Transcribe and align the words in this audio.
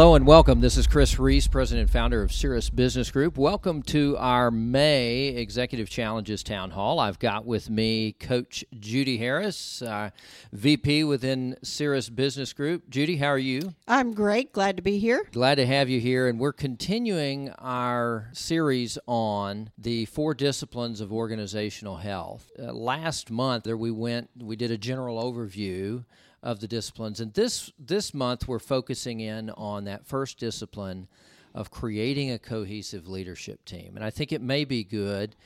Hello 0.00 0.14
and 0.14 0.26
welcome. 0.26 0.62
This 0.62 0.78
is 0.78 0.86
Chris 0.86 1.18
Reese, 1.18 1.46
President 1.46 1.82
and 1.82 1.90
founder 1.90 2.22
of 2.22 2.32
Cirrus 2.32 2.70
Business 2.70 3.10
Group. 3.10 3.36
Welcome 3.36 3.82
to 3.82 4.16
our 4.16 4.50
May 4.50 5.26
Executive 5.26 5.90
Challenges 5.90 6.42
Town 6.42 6.70
Hall. 6.70 6.98
I've 6.98 7.18
got 7.18 7.44
with 7.44 7.68
me 7.68 8.12
Coach 8.12 8.64
Judy 8.78 9.18
Harris, 9.18 9.82
uh, 9.82 10.08
VP 10.54 11.04
within 11.04 11.54
Cirrus 11.62 12.08
Business 12.08 12.54
Group. 12.54 12.88
Judy, 12.88 13.18
how 13.18 13.26
are 13.26 13.36
you? 13.36 13.74
I'm 13.86 14.14
great. 14.14 14.54
Glad 14.54 14.78
to 14.78 14.82
be 14.82 14.98
here. 14.98 15.28
Glad 15.32 15.56
to 15.56 15.66
have 15.66 15.90
you 15.90 16.00
here. 16.00 16.28
And 16.28 16.40
we're 16.40 16.54
continuing 16.54 17.50
our 17.58 18.30
series 18.32 18.96
on 19.06 19.68
the 19.76 20.06
four 20.06 20.32
disciplines 20.32 21.02
of 21.02 21.12
organizational 21.12 21.98
health. 21.98 22.50
Uh, 22.58 22.72
last 22.72 23.30
month, 23.30 23.64
there 23.64 23.76
we 23.76 23.90
went, 23.90 24.30
we 24.34 24.56
did 24.56 24.70
a 24.70 24.78
general 24.78 25.22
overview 25.22 26.06
of 26.42 26.60
the 26.60 26.68
disciplines. 26.68 27.20
And 27.20 27.32
this 27.34 27.72
this 27.78 28.14
month 28.14 28.48
we're 28.48 28.58
focusing 28.58 29.20
in 29.20 29.50
on 29.50 29.84
that 29.84 30.06
first 30.06 30.38
discipline 30.38 31.08
of 31.54 31.70
creating 31.70 32.30
a 32.30 32.38
cohesive 32.38 33.08
leadership 33.08 33.64
team. 33.64 33.92
And 33.96 34.04
I 34.04 34.10
think 34.10 34.32
it 34.32 34.40
may 34.40 34.64
be 34.64 34.84
good 34.84 35.36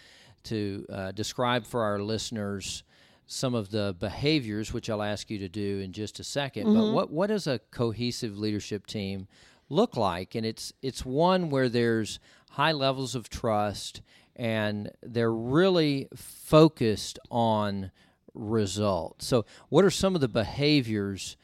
to 0.44 0.86
uh, 0.92 1.12
describe 1.12 1.64
for 1.64 1.82
our 1.82 1.98
listeners 1.98 2.84
some 3.26 3.54
of 3.54 3.70
the 3.70 3.96
behaviors, 3.98 4.72
which 4.72 4.90
I'll 4.90 5.02
ask 5.02 5.30
you 5.30 5.38
to 5.38 5.48
do 5.48 5.80
in 5.80 5.92
just 5.92 6.20
a 6.20 6.22
2nd 6.22 6.64
mm-hmm. 6.64 6.74
But 6.74 6.92
what 6.92 7.10
what 7.10 7.26
does 7.28 7.46
a 7.46 7.58
cohesive 7.70 8.38
leadership 8.38 8.86
team 8.86 9.26
look 9.68 9.96
like? 9.96 10.34
And 10.34 10.44
it's 10.44 10.72
it's 10.82 11.04
one 11.04 11.50
where 11.50 11.68
there's 11.68 12.20
high 12.50 12.72
levels 12.72 13.14
of 13.14 13.28
trust 13.28 14.02
and 14.36 14.90
they're 15.02 15.32
really 15.32 16.08
focused 16.14 17.18
on 17.30 17.90
result. 18.34 19.22
So, 19.22 19.44
what 19.68 19.84
are 19.84 19.90
some 19.90 20.14
of 20.14 20.20
the 20.20 20.28
behaviors 20.28 21.36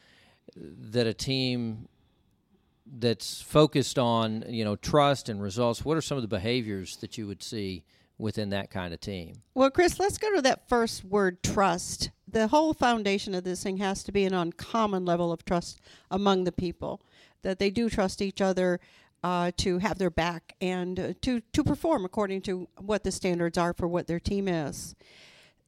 that 0.55 1.07
a 1.07 1.13
team 1.13 1.87
that's 2.93 3.41
focused 3.41 3.97
on 3.97 4.43
you 4.47 4.63
know 4.63 4.75
trust 4.75 5.29
and 5.29 5.41
results? 5.41 5.83
What 5.83 5.97
are 5.97 6.01
some 6.01 6.17
of 6.17 6.21
the 6.21 6.27
behaviors 6.27 6.97
that 6.97 7.17
you 7.17 7.27
would 7.27 7.41
see 7.41 7.83
within 8.17 8.49
that 8.49 8.69
kind 8.69 8.93
of 8.93 8.99
team? 8.99 9.41
Well, 9.55 9.71
Chris, 9.71 9.99
let's 9.99 10.17
go 10.17 10.33
to 10.35 10.41
that 10.43 10.67
first 10.69 11.03
word, 11.03 11.41
trust. 11.41 12.11
The 12.27 12.47
whole 12.47 12.73
foundation 12.73 13.33
of 13.33 13.43
this 13.43 13.63
thing 13.63 13.77
has 13.77 14.03
to 14.03 14.11
be 14.11 14.25
an 14.25 14.33
uncommon 14.33 15.05
level 15.05 15.31
of 15.31 15.43
trust 15.43 15.81
among 16.09 16.43
the 16.43 16.51
people 16.51 17.01
that 17.41 17.57
they 17.57 17.69
do 17.69 17.89
trust 17.89 18.21
each 18.21 18.41
other. 18.41 18.79
Uh, 19.23 19.51
to 19.55 19.77
have 19.77 19.99
their 19.99 20.09
back 20.09 20.55
and 20.61 20.99
uh, 20.99 21.13
to 21.21 21.41
to 21.53 21.63
perform 21.63 22.03
according 22.03 22.41
to 22.41 22.67
what 22.79 23.03
the 23.03 23.11
standards 23.11 23.55
are 23.55 23.71
for 23.71 23.87
what 23.87 24.07
their 24.07 24.19
team 24.19 24.47
is. 24.47 24.95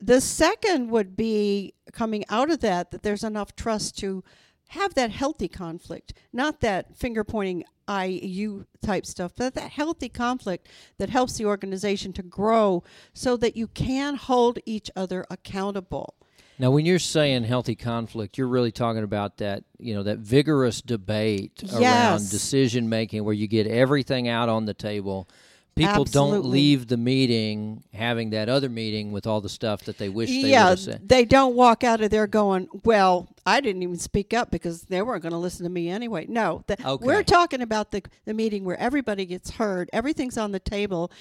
The 0.06 0.20
second 0.20 0.90
would 0.90 1.16
be 1.16 1.76
coming 1.94 2.26
out 2.28 2.50
of 2.50 2.60
that 2.60 2.92
that 2.92 3.04
there's 3.04 3.24
enough 3.24 3.56
trust 3.56 3.98
to 4.00 4.22
have 4.68 4.96
that 4.96 5.12
healthy 5.12 5.48
conflict, 5.48 6.14
not 6.34 6.60
that 6.60 6.98
finger 6.98 7.24
pointing 7.24 7.64
I 7.88 8.06
you 8.06 8.66
type 8.82 9.06
stuff, 9.06 9.32
but 9.38 9.54
that 9.54 9.72
healthy 9.72 10.10
conflict 10.10 10.68
that 10.98 11.10
helps 11.10 11.38
the 11.38 11.46
organization 11.46 12.12
to 12.14 12.24
grow 12.24 12.84
so 13.14 13.38
that 13.38 13.56
you 13.56 13.68
can 13.68 14.16
hold 14.16 14.60
each 14.66 14.92
other 14.96 15.26
accountable. 15.30 16.16
Now, 16.60 16.72
when 16.72 16.86
you're 16.86 17.00
saying 17.00 17.46
healthy 17.46 17.76
conflict, 17.76 18.38
you're 18.38 18.48
really 18.48 18.72
talking 18.72 19.04
about 19.04 19.38
that, 19.38 19.64
you 19.80 19.94
know, 19.94 20.04
that 20.04 20.20
vigorous 20.20 20.82
debate 20.82 21.62
yes. 21.64 21.74
around 21.74 22.30
decision 22.30 22.90
making 22.90 23.24
where 23.24 23.34
you 23.34 23.48
get 23.48 23.68
everything 23.68 24.28
out 24.28 24.50
on 24.50 24.66
the 24.66 24.74
table 24.74 25.30
people 25.76 26.02
Absolutely. 26.02 26.42
don't 26.42 26.50
leave 26.50 26.88
the 26.88 26.98
meeting 26.98 27.84
having 27.94 28.30
that 28.32 28.50
other 28.50 28.70
meeting 28.70 29.12
with 29.12 29.26
all 29.26 29.42
the 29.42 29.50
stuff 29.50 29.84
that 29.86 29.98
they 29.98 30.10
wish 30.10 30.30
they 30.30 30.52
yeah, 30.52 30.66
would 30.66 30.70
have 30.70 30.80
said. 30.80 31.10
they 31.10 31.26
don't 31.26 31.56
walk 31.56 31.84
out 31.84 32.02
of 32.02 32.10
there 32.10 32.28
going, 32.28 32.68
"Well, 32.84 33.28
I 33.46 33.62
didn't 33.62 33.84
even 33.84 33.98
speak 33.98 34.34
up 34.34 34.52
because 34.52 34.84
they 34.84 35.02
weren't 35.02 35.24
going 35.24 35.32
to 35.32 35.38
listen 35.38 35.64
to 35.64 35.70
me 35.70 35.90
anyway." 35.90 36.26
No, 36.28 36.64
the, 36.68 36.78
okay. 36.86 37.06
we're 37.06 37.24
talking 37.24 37.62
about 37.62 37.92
the 37.92 38.04
the 38.26 38.34
meeting 38.34 38.66
where 38.66 38.78
everybody 38.78 39.26
gets 39.26 39.52
heard, 39.52 39.90
everything's 39.94 40.38
on 40.38 40.52
the 40.52 40.60
table, 40.60 41.12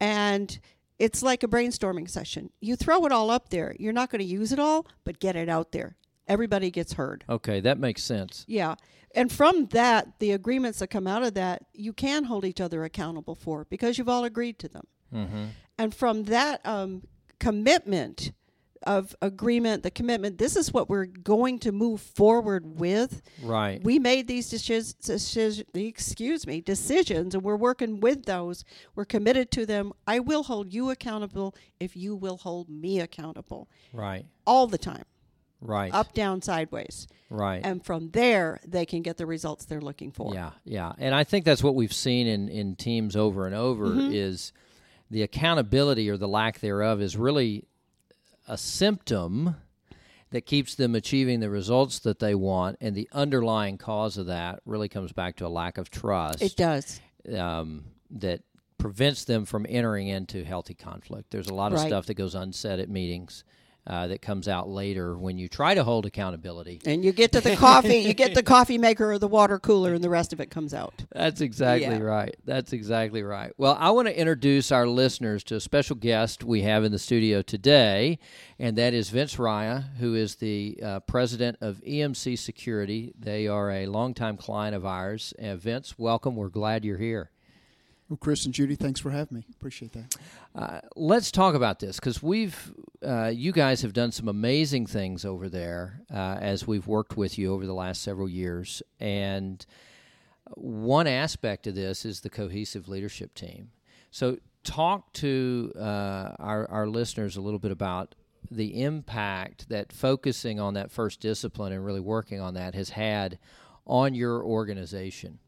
and 0.00 0.58
it's 0.98 1.22
like 1.22 1.42
a 1.42 1.48
brainstorming 1.48 2.08
session. 2.08 2.50
You 2.60 2.76
throw 2.76 3.04
it 3.06 3.12
all 3.12 3.30
up 3.30 3.48
there. 3.48 3.74
You're 3.78 3.92
not 3.92 4.10
going 4.10 4.20
to 4.20 4.24
use 4.24 4.52
it 4.52 4.58
all, 4.58 4.86
but 5.04 5.18
get 5.18 5.36
it 5.36 5.48
out 5.48 5.72
there. 5.72 5.96
Everybody 6.28 6.70
gets 6.70 6.94
heard. 6.94 7.24
Okay, 7.28 7.60
that 7.60 7.78
makes 7.78 8.02
sense. 8.02 8.44
Yeah. 8.48 8.76
And 9.14 9.30
from 9.30 9.66
that, 9.66 10.18
the 10.18 10.32
agreements 10.32 10.78
that 10.78 10.88
come 10.88 11.06
out 11.06 11.22
of 11.22 11.34
that, 11.34 11.66
you 11.74 11.92
can 11.92 12.24
hold 12.24 12.44
each 12.44 12.60
other 12.60 12.84
accountable 12.84 13.34
for 13.34 13.66
because 13.68 13.98
you've 13.98 14.08
all 14.08 14.24
agreed 14.24 14.58
to 14.60 14.68
them. 14.68 14.86
Mm-hmm. 15.12 15.44
And 15.78 15.94
from 15.94 16.24
that 16.24 16.64
um, 16.64 17.02
commitment 17.38 18.32
of 18.84 19.14
agreement, 19.22 19.82
the 19.82 19.90
commitment, 19.90 20.38
this 20.38 20.56
is 20.56 20.72
what 20.72 20.88
we're 20.88 21.06
going 21.06 21.58
to 21.60 21.72
move 21.72 22.00
forward 22.00 22.80
with. 22.80 23.22
Right. 23.42 23.82
We 23.82 23.98
made 23.98 24.26
these 24.26 24.48
decisions, 24.48 25.08
excuse 25.74 26.46
me, 26.46 26.60
decisions, 26.60 27.34
and 27.34 27.44
we're 27.44 27.56
working 27.56 28.00
with 28.00 28.24
those. 28.24 28.64
We're 28.94 29.04
committed 29.04 29.50
to 29.52 29.66
them. 29.66 29.92
I 30.06 30.18
will 30.18 30.42
hold 30.42 30.72
you 30.72 30.90
accountable 30.90 31.54
if 31.78 31.96
you 31.96 32.16
will 32.16 32.38
hold 32.38 32.68
me 32.68 33.00
accountable. 33.00 33.68
Right. 33.92 34.24
All 34.46 34.66
the 34.66 34.78
time. 34.78 35.04
Right. 35.64 35.94
Up, 35.94 36.12
down, 36.12 36.42
sideways. 36.42 37.06
Right. 37.30 37.60
And 37.64 37.82
from 37.84 38.10
there, 38.10 38.60
they 38.66 38.84
can 38.84 39.00
get 39.02 39.16
the 39.16 39.26
results 39.26 39.64
they're 39.64 39.80
looking 39.80 40.10
for. 40.10 40.34
Yeah, 40.34 40.50
yeah. 40.64 40.92
And 40.98 41.14
I 41.14 41.24
think 41.24 41.44
that's 41.44 41.62
what 41.62 41.74
we've 41.76 41.92
seen 41.92 42.26
in, 42.26 42.48
in 42.48 42.74
teams 42.76 43.14
over 43.16 43.46
and 43.46 43.54
over 43.54 43.86
Mhm. 43.86 44.12
is 44.12 44.52
the 45.10 45.22
accountability 45.22 46.10
or 46.10 46.16
the 46.16 46.26
lack 46.28 46.58
thereof 46.60 47.00
is 47.00 47.16
really 47.16 47.64
a 48.48 48.58
symptom 48.58 49.54
that 50.30 50.46
keeps 50.46 50.74
them 50.74 50.94
achieving 50.94 51.40
the 51.40 51.48
results 51.50 52.00
that 52.00 52.18
they 52.18 52.34
want. 52.34 52.76
And 52.80 52.94
the 52.96 53.08
underlying 53.12 53.78
cause 53.78 54.18
of 54.18 54.26
that 54.26 54.60
really 54.66 54.88
comes 54.88 55.12
back 55.12 55.36
to 55.36 55.46
a 55.46 55.48
lack 55.48 55.78
of 55.78 55.90
trust 55.90 56.42
It 56.42 56.56
does. 56.56 57.00
um, 57.36 57.84
that 58.10 58.42
prevents 58.78 59.24
them 59.24 59.44
from 59.44 59.64
entering 59.68 60.08
into 60.08 60.42
healthy 60.44 60.74
conflict. 60.74 61.30
There's 61.30 61.46
a 61.48 61.54
lot 61.54 61.72
of 61.72 61.78
Right. 61.78 61.86
stuff 61.86 62.06
that 62.06 62.14
goes 62.14 62.34
unsaid 62.34 62.80
at 62.80 62.88
meetings 62.90 63.44
uh, 63.86 64.06
that 64.06 64.22
comes 64.22 64.46
out 64.46 64.68
later 64.68 65.16
when 65.18 65.38
you 65.38 65.48
try 65.48 65.74
to 65.74 65.82
hold 65.82 66.06
accountability. 66.06 66.80
And 66.86 67.04
you 67.04 67.10
get 67.12 67.32
to 67.32 67.40
the 67.40 67.56
coffee, 67.56 67.98
you 67.98 68.14
get 68.14 68.34
the 68.34 68.42
coffee 68.42 68.78
maker 68.78 69.10
or 69.12 69.18
the 69.18 69.26
water 69.26 69.58
cooler, 69.58 69.92
and 69.92 70.02
the 70.04 70.08
rest 70.10 70.32
of 70.32 70.40
it 70.40 70.50
comes 70.50 70.72
out. 70.72 71.04
That's 71.10 71.40
exactly 71.40 71.88
Yeah. 71.88 71.98
right. 71.98 72.36
That's 72.44 72.72
exactly 72.72 73.22
right. 73.24 73.52
Well, 73.56 73.76
I 73.80 73.90
want 73.90 74.06
to 74.08 74.16
introduce 74.18 74.70
our 74.70 74.86
listeners 74.86 75.42
to 75.44 75.56
a 75.56 75.60
special 75.60 75.96
guest 75.96 76.44
we 76.44 76.62
have 76.62 76.84
in 76.84 76.92
the 76.92 76.98
studio 76.98 77.42
today, 77.42 78.18
and 78.58 78.78
that 78.78 78.94
is 78.94 79.10
Vince 79.10 79.38
Raia, 79.38 79.82
who 79.98 80.14
is 80.14 80.36
the 80.36 80.78
uh, 80.80 81.00
president 81.00 81.56
of 81.60 81.82
EMC 81.84 82.38
Security. 82.38 83.12
They 83.18 83.48
are 83.48 83.70
a 83.70 83.86
longtime 83.86 84.36
client 84.36 84.76
of 84.76 84.86
ours. 84.86 85.34
Uh, 85.42 85.56
Vince, 85.56 85.98
welcome. 85.98 86.36
We're 86.36 86.48
glad 86.50 86.84
you're 86.84 86.98
here. 86.98 87.30
Well, 88.08 88.18
Chris 88.18 88.44
and 88.44 88.52
Judy, 88.52 88.74
thanks 88.76 89.00
for 89.00 89.10
having 89.10 89.38
me. 89.38 89.44
Appreciate 89.56 89.92
that. 89.94 90.16
Uh, 90.54 90.80
let's 90.96 91.30
talk 91.30 91.54
about 91.54 91.78
this 91.78 91.98
because 91.98 92.22
we've, 92.22 92.70
uh, 93.04 93.32
you 93.34 93.52
guys 93.52 93.82
have 93.82 93.92
done 93.92 94.12
some 94.12 94.28
amazing 94.28 94.86
things 94.86 95.24
over 95.24 95.48
there 95.48 96.02
uh, 96.12 96.38
as 96.40 96.66
we've 96.66 96.86
worked 96.86 97.16
with 97.16 97.38
you 97.38 97.52
over 97.52 97.66
the 97.66 97.74
last 97.74 98.02
several 98.02 98.28
years. 98.28 98.82
And 99.00 99.64
one 100.54 101.06
aspect 101.06 101.66
of 101.66 101.74
this 101.74 102.04
is 102.04 102.20
the 102.20 102.30
cohesive 102.30 102.88
leadership 102.88 103.34
team. 103.34 103.70
So, 104.10 104.38
talk 104.64 105.12
to 105.14 105.72
uh, 105.76 106.34
our, 106.38 106.70
our 106.70 106.86
listeners 106.86 107.36
a 107.36 107.40
little 107.40 107.58
bit 107.58 107.72
about 107.72 108.14
the 108.50 108.82
impact 108.82 109.68
that 109.68 109.92
focusing 109.92 110.60
on 110.60 110.74
that 110.74 110.90
first 110.90 111.20
discipline 111.20 111.72
and 111.72 111.84
really 111.84 112.00
working 112.00 112.40
on 112.40 112.54
that 112.54 112.74
has 112.74 112.90
had 112.90 113.38
on 113.86 114.14
your 114.14 114.44
organization. 114.44 115.38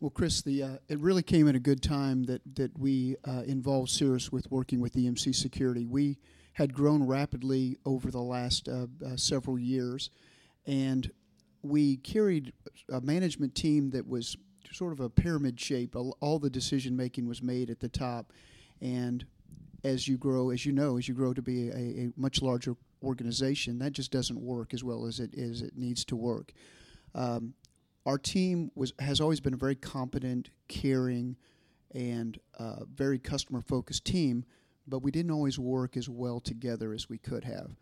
Well, 0.00 0.10
Chris, 0.10 0.40
the 0.40 0.62
uh, 0.62 0.76
it 0.88 0.98
really 0.98 1.22
came 1.22 1.46
at 1.46 1.54
a 1.54 1.60
good 1.60 1.82
time 1.82 2.24
that 2.24 2.40
that 2.54 2.78
we 2.78 3.16
uh, 3.28 3.42
involved 3.46 3.90
Cirrus 3.90 4.32
with 4.32 4.50
working 4.50 4.80
with 4.80 4.94
EMC 4.94 5.34
Security. 5.34 5.84
We 5.84 6.16
had 6.54 6.72
grown 6.72 7.06
rapidly 7.06 7.76
over 7.84 8.10
the 8.10 8.22
last 8.22 8.66
uh, 8.66 8.86
uh, 9.04 9.16
several 9.16 9.58
years, 9.58 10.08
and 10.66 11.10
we 11.62 11.98
carried 11.98 12.54
a 12.90 13.02
management 13.02 13.54
team 13.54 13.90
that 13.90 14.08
was 14.08 14.38
sort 14.72 14.94
of 14.94 15.00
a 15.00 15.10
pyramid 15.10 15.60
shape. 15.60 15.94
All 15.94 16.38
the 16.38 16.48
decision 16.48 16.96
making 16.96 17.28
was 17.28 17.42
made 17.42 17.68
at 17.68 17.80
the 17.80 17.88
top, 17.90 18.32
and 18.80 19.26
as 19.84 20.08
you 20.08 20.16
grow, 20.16 20.48
as 20.48 20.64
you 20.64 20.72
know, 20.72 20.96
as 20.96 21.08
you 21.08 21.14
grow 21.14 21.34
to 21.34 21.42
be 21.42 21.68
a, 21.68 21.74
a 21.74 22.12
much 22.16 22.40
larger 22.40 22.74
organization, 23.02 23.78
that 23.80 23.92
just 23.92 24.10
doesn't 24.10 24.40
work 24.40 24.72
as 24.72 24.82
well 24.82 25.04
as 25.04 25.20
it 25.20 25.34
as 25.34 25.60
it 25.60 25.76
needs 25.76 26.06
to 26.06 26.16
work. 26.16 26.54
Um, 27.14 27.52
our 28.06 28.18
team 28.18 28.70
was 28.74 28.92
has 28.98 29.20
always 29.20 29.40
been 29.40 29.54
a 29.54 29.58
very 29.58 29.74
competent, 29.74 30.50
caring, 30.68 31.36
and 31.94 32.38
uh, 32.58 32.84
very 32.92 33.18
customer 33.18 33.60
focused 33.60 34.04
team, 34.04 34.44
but 34.86 35.02
we 35.02 35.10
didn't 35.10 35.30
always 35.30 35.58
work 35.58 35.96
as 35.96 36.08
well 36.08 36.40
together 36.40 36.92
as 36.92 37.08
we 37.08 37.18
could 37.18 37.44
have. 37.44 37.76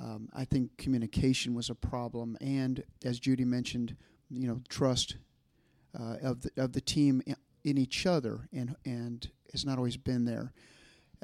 Um, 0.00 0.28
I 0.34 0.44
think 0.44 0.76
communication 0.78 1.54
was 1.54 1.70
a 1.70 1.74
problem, 1.74 2.36
and 2.40 2.82
as 3.04 3.18
Judy 3.18 3.44
mentioned, 3.44 3.96
you 4.30 4.46
know, 4.46 4.60
trust 4.68 5.16
uh, 5.98 6.16
of 6.22 6.42
the 6.42 6.50
of 6.56 6.72
the 6.72 6.80
team 6.80 7.22
in, 7.64 7.78
each 7.78 8.06
other, 8.06 8.48
and 8.52 8.74
and 8.84 9.30
has 9.52 9.64
not 9.64 9.76
always 9.76 9.96
been 9.96 10.24
there. 10.24 10.52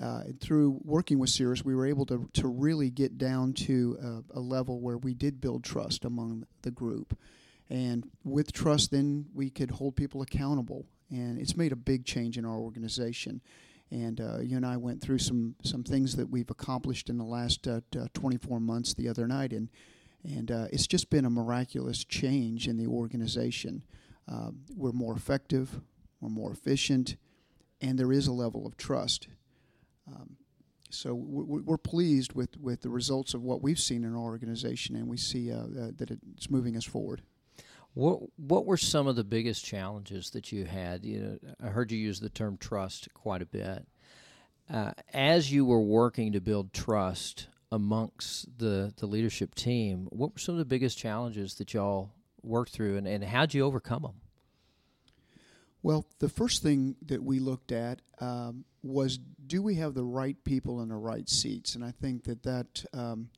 Uh, 0.00 0.22
and 0.26 0.40
through 0.40 0.80
working 0.82 1.20
with 1.20 1.30
Cirrus, 1.30 1.64
we 1.64 1.74
were 1.74 1.86
able 1.86 2.04
to 2.06 2.28
to 2.34 2.48
really 2.48 2.90
get 2.90 3.16
down 3.16 3.52
to 3.52 3.96
a, 4.34 4.38
a 4.38 4.40
level 4.40 4.80
where 4.80 4.98
we 4.98 5.14
did 5.14 5.40
build 5.40 5.64
trust 5.64 6.04
among 6.04 6.46
the 6.62 6.70
group 6.70 7.16
And 7.70 8.10
with 8.22 8.52
trust, 8.52 8.90
then 8.90 9.26
we 9.34 9.50
could 9.50 9.70
hold 9.70 9.96
people 9.96 10.22
accountable. 10.22 10.86
And 11.10 11.38
it's 11.38 11.56
made 11.56 11.72
a 11.72 11.76
big 11.76 12.04
change 12.04 12.36
in 12.36 12.44
our 12.44 12.58
organization. 12.58 13.40
And 13.90 14.20
uh, 14.20 14.40
you 14.40 14.56
and 14.56 14.66
I 14.66 14.76
went 14.76 15.00
through 15.00 15.18
some, 15.18 15.54
some 15.62 15.84
things 15.84 16.16
that 16.16 16.28
we've 16.28 16.50
accomplished 16.50 17.08
in 17.08 17.18
the 17.18 17.24
last 17.24 17.66
uh, 17.66 17.80
t- 17.90 18.00
24 18.12 18.60
months 18.60 18.94
the 18.94 19.08
other 19.08 19.26
night. 19.26 19.52
And, 19.52 19.68
and 20.24 20.50
uh, 20.50 20.66
it's 20.72 20.86
just 20.86 21.10
been 21.10 21.24
a 21.24 21.30
miraculous 21.30 22.04
change 22.04 22.66
in 22.66 22.76
the 22.76 22.86
organization. 22.86 23.84
Uh, 24.30 24.50
we're 24.74 24.92
more 24.92 25.14
effective, 25.14 25.80
we're 26.20 26.30
more 26.30 26.50
efficient, 26.50 27.16
and 27.80 27.98
there 27.98 28.12
is 28.12 28.26
a 28.26 28.32
level 28.32 28.66
of 28.66 28.76
trust. 28.76 29.28
Um, 30.08 30.36
so 30.90 31.14
we're, 31.14 31.76
pleased 31.76 32.34
with, 32.34 32.56
with 32.58 32.82
the 32.82 32.88
results 32.88 33.34
of 33.34 33.42
what 33.42 33.62
we've 33.62 33.80
seen 33.80 34.04
in 34.04 34.14
our 34.14 34.20
organization, 34.20 34.94
and 34.94 35.08
we 35.08 35.16
see 35.16 35.50
uh, 35.50 35.56
uh, 35.56 35.90
that 35.96 36.10
it's 36.10 36.50
moving 36.50 36.76
us 36.76 36.84
forward. 36.84 37.22
What 37.94 38.20
What 38.36 38.66
were 38.66 38.76
some 38.76 39.06
of 39.06 39.16
the 39.16 39.24
biggest 39.24 39.64
challenges 39.64 40.30
that 40.30 40.52
you 40.52 40.64
had? 40.64 41.04
You 41.04 41.20
know, 41.20 41.54
I 41.62 41.68
heard 41.68 41.90
you 41.90 41.98
use 41.98 42.20
the 42.20 42.28
term 42.28 42.56
trust 42.58 43.08
quite 43.14 43.42
a 43.42 43.46
bit. 43.46 43.86
Uh, 44.68 44.92
as 45.12 45.52
you 45.52 45.64
were 45.64 45.80
working 45.80 46.32
to 46.32 46.40
build 46.40 46.72
trust 46.72 47.48
amongst 47.70 48.58
the 48.58 48.92
the 48.96 49.06
leadership 49.06 49.54
team, 49.54 50.08
what 50.10 50.32
were 50.32 50.38
some 50.38 50.54
of 50.54 50.58
the 50.58 50.64
biggest 50.64 50.98
challenges 50.98 51.54
that 51.54 51.72
y'all 51.72 52.10
worked 52.42 52.72
through, 52.72 52.96
and, 52.96 53.06
and 53.06 53.24
how'd 53.24 53.54
you 53.54 53.64
overcome 53.64 54.02
them? 54.02 54.20
Well, 55.82 56.06
the 56.18 56.30
first 56.30 56.62
thing 56.62 56.96
that 57.06 57.22
we 57.22 57.38
looked 57.38 57.70
at 57.70 58.00
um, 58.18 58.64
was 58.82 59.18
do 59.46 59.62
we 59.62 59.74
have 59.76 59.94
the 59.94 60.04
right 60.04 60.42
people 60.42 60.80
in 60.80 60.88
the 60.88 60.96
right 60.96 61.28
seats? 61.28 61.74
And 61.74 61.84
I 61.84 61.90
think 61.90 62.24
that 62.24 62.42
that 62.42 62.84
um, 62.92 63.28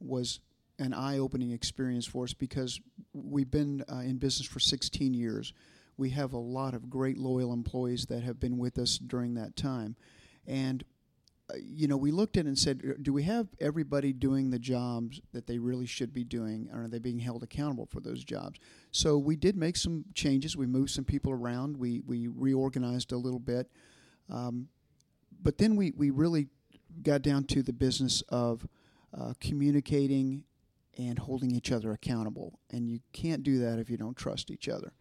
was 0.00 0.40
an 0.80 0.92
eye 0.92 1.18
opening 1.18 1.52
experience 1.52 2.06
for 2.06 2.24
us 2.24 2.32
because 2.32 2.80
we've 3.12 3.50
been 3.50 3.84
uh, 3.90 3.98
in 3.98 4.16
business 4.16 4.48
for 4.48 4.58
16 4.58 5.14
years. 5.14 5.52
We 5.96 6.10
have 6.10 6.32
a 6.32 6.38
lot 6.38 6.74
of 6.74 6.90
great 6.90 7.18
loyal 7.18 7.52
employees 7.52 8.06
that 8.06 8.22
have 8.22 8.40
been 8.40 8.58
with 8.58 8.78
us 8.78 8.98
during 8.98 9.34
that 9.34 9.54
time. 9.54 9.94
And 10.46 10.84
you 11.58 11.88
know, 11.88 11.96
we 11.96 12.10
looked 12.10 12.36
at 12.36 12.44
it 12.44 12.48
and 12.48 12.58
said, 12.58 12.82
uh, 12.88 12.92
do 13.00 13.12
we 13.12 13.22
have 13.24 13.48
everybody 13.60 14.12
doing 14.12 14.50
the 14.50 14.58
jobs 14.58 15.20
that 15.32 15.46
they 15.46 15.58
really 15.58 15.86
should 15.86 16.12
be 16.12 16.24
doing? 16.24 16.68
Or 16.72 16.84
are 16.84 16.88
they 16.88 16.98
being 16.98 17.18
held 17.18 17.42
accountable 17.42 17.86
for 17.86 18.00
those 18.00 18.24
jobs? 18.24 18.58
So 18.90 19.18
we 19.18 19.36
did 19.36 19.56
make 19.56 19.76
some 19.76 20.04
changes. 20.14 20.56
We 20.56 20.66
moved 20.66 20.90
some 20.90 21.04
people 21.04 21.32
around. 21.32 21.76
We, 21.76 22.02
we 22.06 22.28
reorganized 22.28 23.12
a 23.12 23.16
little 23.16 23.38
bit. 23.38 23.70
Um, 24.28 24.68
but 25.42 25.58
then 25.58 25.76
we, 25.76 25.92
we 25.92 26.10
really 26.10 26.48
got 27.02 27.22
down 27.22 27.44
to 27.44 27.62
the 27.62 27.72
business 27.72 28.22
of 28.28 28.66
uh, 29.18 29.34
communicating 29.40 30.44
and 30.98 31.18
holding 31.18 31.50
each 31.52 31.72
other 31.72 31.92
accountable. 31.92 32.58
And 32.70 32.88
you 32.88 33.00
can't 33.12 33.42
do 33.42 33.58
that 33.60 33.78
if 33.78 33.90
you 33.90 33.96
don't 33.96 34.16
trust 34.16 34.50
each 34.50 34.68
other. 34.68 34.92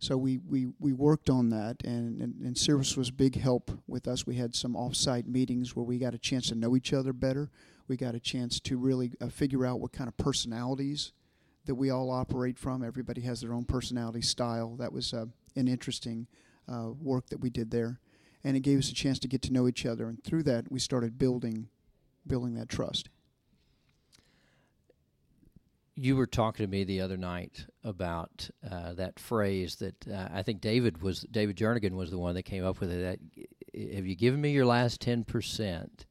So 0.00 0.16
we, 0.16 0.38
we, 0.38 0.68
we 0.78 0.92
worked 0.92 1.28
on 1.28 1.50
that, 1.50 1.82
and, 1.82 2.20
and, 2.20 2.40
and 2.40 2.56
Cirrus 2.56 2.96
was 2.96 3.10
big 3.10 3.34
help 3.40 3.72
with 3.88 4.06
us. 4.06 4.26
We 4.26 4.36
had 4.36 4.54
some 4.54 4.76
off-site 4.76 5.26
meetings 5.26 5.74
where 5.74 5.84
we 5.84 5.98
got 5.98 6.14
a 6.14 6.18
chance 6.18 6.48
to 6.48 6.54
know 6.54 6.76
each 6.76 6.92
other 6.92 7.12
better. 7.12 7.50
We 7.88 7.96
got 7.96 8.14
a 8.14 8.20
chance 8.20 8.60
to 8.60 8.76
really 8.78 9.10
uh, 9.20 9.26
figure 9.26 9.66
out 9.66 9.80
what 9.80 9.92
kind 9.92 10.06
of 10.06 10.16
personalities 10.16 11.12
that 11.66 11.74
we 11.74 11.90
all 11.90 12.12
operate 12.12 12.58
from. 12.58 12.84
Everybody 12.84 13.22
has 13.22 13.40
their 13.40 13.52
own 13.52 13.64
personality 13.64 14.22
style. 14.22 14.76
That 14.76 14.92
was 14.92 15.12
uh, 15.12 15.26
an 15.56 15.66
interesting 15.66 16.28
uh, 16.72 16.90
work 17.00 17.26
that 17.30 17.40
we 17.40 17.50
did 17.50 17.72
there, 17.72 17.98
and 18.44 18.56
it 18.56 18.60
gave 18.60 18.78
us 18.78 18.90
a 18.90 18.94
chance 18.94 19.18
to 19.18 19.28
get 19.28 19.42
to 19.42 19.52
know 19.52 19.66
each 19.66 19.84
other. 19.84 20.08
And 20.08 20.22
through 20.22 20.44
that, 20.44 20.70
we 20.70 20.78
started 20.78 21.18
building 21.18 21.68
building 22.26 22.54
that 22.54 22.68
trust 22.68 23.08
you 25.98 26.14
were 26.14 26.26
talking 26.26 26.64
to 26.64 26.70
me 26.70 26.84
the 26.84 27.00
other 27.00 27.16
night 27.16 27.66
about 27.82 28.48
uh, 28.70 28.92
that 28.94 29.18
phrase 29.18 29.76
that 29.76 30.06
uh, 30.06 30.28
I 30.32 30.42
think 30.42 30.60
David 30.60 31.02
was 31.02 31.22
David 31.30 31.56
Jernigan 31.56 31.92
was 31.92 32.10
the 32.10 32.18
one 32.18 32.36
that 32.36 32.44
came 32.44 32.64
up 32.64 32.78
with 32.78 32.92
it. 32.92 33.18
That, 33.74 33.94
have 33.96 34.06
you 34.06 34.14
given 34.14 34.40
me 34.40 34.52
your 34.52 34.64
last 34.66 35.00
ten 35.00 35.24
percent? 35.24 36.06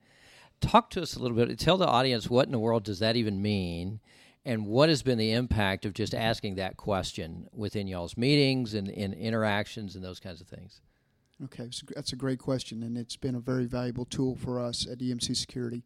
Talk 0.59 0.89
to 0.91 1.01
us 1.01 1.15
a 1.15 1.19
little 1.19 1.37
bit. 1.37 1.57
Tell 1.57 1.77
the 1.77 1.87
audience 1.87 2.29
what 2.29 2.47
in 2.47 2.51
the 2.51 2.59
world 2.59 2.83
does 2.83 2.99
that 2.99 3.15
even 3.15 3.41
mean, 3.41 4.01
and 4.43 4.65
what 4.65 4.89
has 4.89 5.03
been 5.03 5.17
the 5.17 5.31
impact 5.31 5.85
of 5.85 5.93
just 5.93 6.13
asking 6.13 6.55
that 6.55 6.75
question 6.75 7.47
within 7.53 7.87
y'all's 7.87 8.17
meetings 8.17 8.73
and 8.73 8.89
in 8.89 9.13
interactions 9.13 9.95
and 9.95 10.03
those 10.03 10.19
kinds 10.19 10.41
of 10.41 10.47
things. 10.47 10.81
Okay, 11.45 11.69
that's 11.95 12.11
a 12.11 12.17
great 12.17 12.39
question, 12.39 12.83
and 12.83 12.97
it's 12.97 13.15
been 13.15 13.35
a 13.35 13.39
very 13.39 13.65
valuable 13.65 14.05
tool 14.05 14.35
for 14.35 14.59
us 14.59 14.85
at 14.85 14.97
EMC 14.97 15.37
Security. 15.37 15.85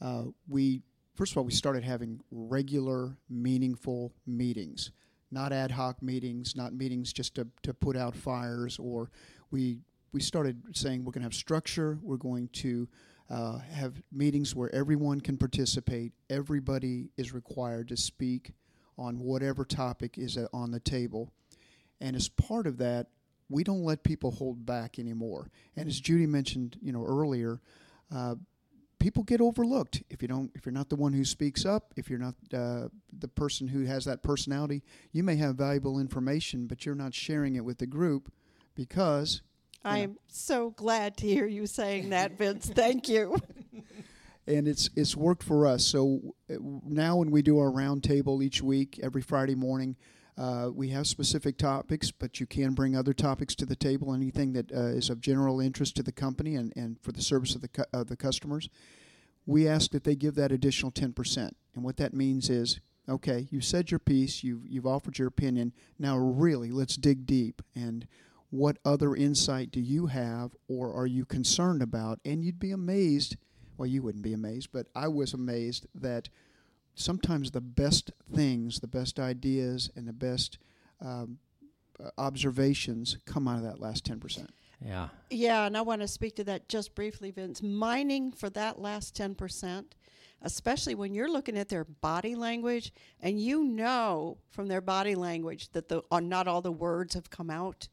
Uh, 0.00 0.24
we 0.48 0.82
first 1.18 1.32
of 1.32 1.38
all, 1.38 1.44
we 1.44 1.52
started 1.52 1.82
having 1.82 2.20
regular, 2.30 3.16
meaningful 3.28 4.12
meetings, 4.24 4.92
not 5.32 5.52
ad 5.52 5.72
hoc 5.72 6.00
meetings, 6.00 6.54
not 6.54 6.72
meetings 6.72 7.12
just 7.12 7.34
to, 7.34 7.46
to 7.64 7.74
put 7.74 7.96
out 7.96 8.14
fires, 8.14 8.78
or 8.78 9.10
we 9.50 9.80
we 10.12 10.20
started 10.20 10.62
saying 10.72 11.04
we're 11.04 11.10
going 11.12 11.22
to 11.22 11.26
have 11.26 11.34
structure. 11.34 11.98
We're 12.02 12.16
going 12.16 12.48
to 12.48 12.88
uh, 13.28 13.58
have 13.58 14.00
meetings 14.12 14.54
where 14.54 14.72
everyone 14.74 15.20
can 15.20 15.36
participate. 15.36 16.12
Everybody 16.30 17.10
is 17.18 17.34
required 17.34 17.88
to 17.88 17.96
speak 17.96 18.52
on 18.96 19.18
whatever 19.18 19.64
topic 19.64 20.18
is 20.18 20.38
on 20.52 20.70
the 20.70 20.80
table, 20.80 21.32
and 22.00 22.14
as 22.14 22.28
part 22.28 22.68
of 22.68 22.78
that, 22.78 23.08
we 23.50 23.64
don't 23.64 23.82
let 23.82 24.04
people 24.04 24.30
hold 24.30 24.64
back 24.64 25.00
anymore. 25.00 25.50
And 25.76 25.88
as 25.88 25.98
Judy 25.98 26.26
mentioned, 26.26 26.78
you 26.80 26.92
know 26.92 27.04
earlier. 27.04 27.60
Uh, 28.14 28.36
people 28.98 29.22
get 29.22 29.40
overlooked. 29.40 30.02
If 30.10 30.22
you 30.22 30.28
don't 30.28 30.50
if 30.54 30.66
you're 30.66 30.72
not 30.72 30.88
the 30.88 30.96
one 30.96 31.12
who 31.12 31.24
speaks 31.24 31.64
up 31.64 31.92
if 31.96 32.10
you're 32.10 32.18
not 32.18 32.34
uh, 32.52 32.88
the 33.16 33.28
person 33.28 33.68
who 33.68 33.84
has 33.84 34.04
that 34.04 34.22
personality 34.22 34.82
you 35.12 35.22
may 35.22 35.36
have 35.36 35.56
valuable 35.56 35.98
information 35.98 36.66
but 36.66 36.84
you're 36.84 36.94
not 36.94 37.14
sharing 37.14 37.54
it 37.54 37.64
with 37.64 37.78
the 37.78 37.86
group 37.86 38.32
because 38.74 39.42
i 39.84 39.98
am 39.98 40.16
so 40.28 40.70
glad 40.70 41.16
to 41.16 41.26
hear 41.26 41.46
you 41.46 41.66
saying 41.66 42.10
that 42.10 42.36
vince. 42.36 42.68
Thank 42.74 43.08
you. 43.08 43.36
And 44.46 44.66
it's 44.66 44.88
it's 44.96 45.14
worked 45.14 45.42
for 45.42 45.66
us. 45.66 45.84
So 45.84 46.34
uh, 46.50 46.54
now 46.84 47.16
when 47.16 47.30
we 47.30 47.42
do 47.42 47.58
our 47.58 47.70
roundtable 47.70 48.42
each 48.42 48.62
week 48.62 48.98
every 49.02 49.20
friday 49.22 49.54
morning 49.54 49.94
uh, 50.38 50.70
we 50.72 50.90
have 50.90 51.06
specific 51.06 51.58
topics, 51.58 52.12
but 52.12 52.38
you 52.38 52.46
can 52.46 52.72
bring 52.72 52.94
other 52.94 53.12
topics 53.12 53.56
to 53.56 53.66
the 53.66 53.74
table, 53.74 54.14
anything 54.14 54.52
that 54.52 54.70
uh, 54.70 54.86
is 54.86 55.10
of 55.10 55.20
general 55.20 55.60
interest 55.60 55.96
to 55.96 56.02
the 56.02 56.12
company 56.12 56.54
and, 56.54 56.72
and 56.76 56.96
for 57.02 57.10
the 57.10 57.22
service 57.22 57.56
of 57.56 57.60
the, 57.60 57.68
cu- 57.68 57.84
of 57.92 58.06
the 58.06 58.16
customers. 58.16 58.68
We 59.46 59.66
ask 59.66 59.90
that 59.90 60.04
they 60.04 60.14
give 60.14 60.36
that 60.36 60.52
additional 60.52 60.92
10%. 60.92 61.50
And 61.74 61.82
what 61.82 61.96
that 61.96 62.14
means 62.14 62.50
is 62.50 62.80
okay, 63.08 63.48
you 63.50 63.60
said 63.60 63.90
your 63.90 63.98
piece, 63.98 64.44
you've, 64.44 64.66
you've 64.66 64.86
offered 64.86 65.18
your 65.18 65.28
opinion. 65.28 65.72
Now, 65.98 66.18
really, 66.18 66.70
let's 66.70 66.96
dig 66.96 67.24
deep. 67.24 67.62
And 67.74 68.06
what 68.50 68.78
other 68.84 69.14
insight 69.14 69.70
do 69.70 69.80
you 69.80 70.06
have 70.06 70.54
or 70.68 70.92
are 70.92 71.06
you 71.06 71.24
concerned 71.24 71.82
about? 71.82 72.20
And 72.24 72.44
you'd 72.44 72.60
be 72.60 72.70
amazed. 72.70 73.36
Well, 73.76 73.86
you 73.86 74.02
wouldn't 74.02 74.24
be 74.24 74.34
amazed, 74.34 74.68
but 74.72 74.88
I 74.94 75.08
was 75.08 75.32
amazed 75.32 75.86
that 75.94 76.28
sometimes 76.98 77.50
the 77.50 77.60
best 77.60 78.10
things, 78.34 78.80
the 78.80 78.86
best 78.86 79.18
ideas, 79.18 79.90
and 79.96 80.06
the 80.06 80.12
best 80.12 80.58
um, 81.00 81.38
uh, 82.02 82.10
observations 82.18 83.16
come 83.26 83.48
out 83.48 83.58
of 83.58 83.64
that 83.64 83.80
last 83.80 84.04
10%. 84.04 84.46
Yeah. 84.84 85.08
Yeah, 85.30 85.66
and 85.66 85.76
I 85.76 85.82
want 85.82 86.02
to 86.02 86.08
speak 86.08 86.36
to 86.36 86.44
that 86.44 86.68
just 86.68 86.94
briefly, 86.94 87.30
Vince. 87.30 87.62
Mining 87.62 88.32
for 88.32 88.48
that 88.50 88.78
last 88.78 89.16
10%, 89.16 89.84
especially 90.42 90.94
when 90.94 91.14
you're 91.14 91.30
looking 91.30 91.58
at 91.58 91.68
their 91.68 91.84
body 91.84 92.34
language 92.34 92.92
and 93.20 93.40
you 93.40 93.64
know 93.64 94.38
from 94.50 94.68
their 94.68 94.80
body 94.80 95.14
language 95.14 95.70
that 95.72 95.88
the 95.88 96.02
uh, 96.10 96.20
not 96.20 96.46
all 96.46 96.62
the 96.62 96.72
words 96.72 97.14
have 97.14 97.30
come 97.30 97.50
out. 97.50 97.88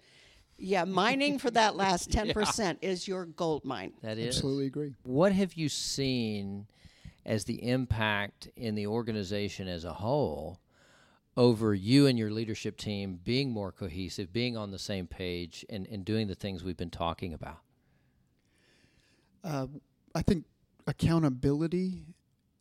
Yeah, 0.57 0.85
mining 0.85 1.39
for 1.39 1.51
that 1.51 1.75
last 1.75 2.09
10% 2.11 2.59
yeah. 2.59 2.89
is 2.89 3.07
your 3.07 3.25
gold 3.25 3.65
mine. 3.65 3.93
That 4.03 4.17
is. 4.17 4.37
Absolutely 4.37 4.67
agree. 4.67 4.93
What 5.03 5.31
have 5.33 5.55
you 5.55 5.69
seen 5.69 6.67
as 7.25 7.45
the 7.45 7.67
impact 7.67 8.49
in 8.55 8.75
the 8.75 8.87
organization 8.87 9.67
as 9.67 9.83
a 9.83 9.93
whole 9.93 10.59
over 11.37 11.73
you 11.73 12.07
and 12.07 12.17
your 12.17 12.31
leadership 12.31 12.77
team 12.77 13.19
being 13.23 13.51
more 13.51 13.71
cohesive, 13.71 14.31
being 14.31 14.55
on 14.55 14.71
the 14.71 14.79
same 14.79 15.07
page, 15.07 15.65
and, 15.69 15.85
and 15.87 16.05
doing 16.05 16.27
the 16.27 16.35
things 16.35 16.63
we've 16.63 16.77
been 16.77 16.89
talking 16.89 17.33
about? 17.33 17.59
Uh, 19.43 19.67
I 20.13 20.21
think 20.21 20.45
accountability 20.87 22.03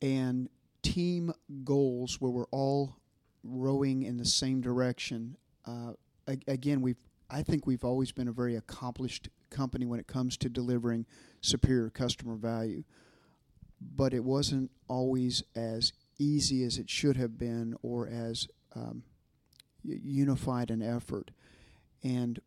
and 0.03 0.49
team 0.83 1.33
goals 1.63 2.21
where 2.21 2.31
we're 2.31 2.49
all 2.51 2.97
rowing 3.45 4.03
in 4.03 4.17
the 4.17 4.25
same 4.25 4.61
direction. 4.61 5.37
Uh, 5.67 5.93
again, 6.49 6.81
we've 6.81 6.97
I 7.31 7.43
think 7.43 7.67
we've 7.67 7.85
always 7.85 8.13
been 8.13 8.29
a 8.29 8.33
very 8.33 8.55
accomplished 8.55 9.29
company 9.51 9.87
when 9.87 9.99
it 9.99 10.07
comes 10.07 10.37
to 10.37 10.49
delivering 10.49 11.07
superior 11.41 11.91
customer 11.91 12.37
value 12.37 12.85
but 13.97 14.15
it 14.15 14.25
wasn't 14.25 14.71
always 14.89 15.43
as 15.55 15.93
easy 16.19 16.65
as 16.65 16.79
it 16.79 16.89
should 16.89 17.17
have 17.17 17.39
been 17.39 17.75
or 17.83 18.09
as 18.09 18.49
um, 18.75 19.03
unified 19.83 20.71
an 20.71 20.83
effort. 20.83 21.31
And 22.03 22.41